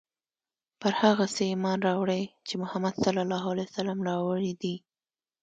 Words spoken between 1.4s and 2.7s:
ایمان راوړی چې